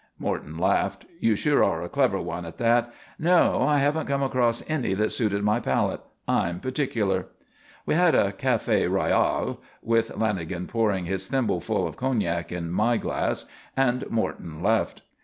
Morton 0.17 0.57
laughed. 0.57 1.05
"You 1.19 1.35
sure 1.35 1.63
are 1.63 1.83
a 1.83 1.87
clever 1.87 2.19
one 2.19 2.43
at 2.43 2.57
that. 2.57 2.91
No. 3.19 3.61
I 3.61 3.77
haven't 3.77 4.07
come 4.07 4.23
across 4.23 4.63
any 4.67 4.95
that 4.95 5.11
suited 5.11 5.43
my 5.43 5.59
palate. 5.59 6.01
I'm 6.27 6.59
particular." 6.59 7.27
We 7.85 7.93
had 7.93 8.15
a 8.15 8.31
café 8.31 8.89
royale 8.89 9.61
with 9.83 10.09
Lanagan 10.15 10.67
pouring 10.67 11.05
his 11.05 11.27
thimble 11.27 11.61
full 11.61 11.85
of 11.87 11.97
cognac 11.97 12.51
in 12.51 12.71
my 12.71 12.97
glass 12.97 13.45
and 13.77 14.09
Morton 14.09 14.63
left. 14.63 15.03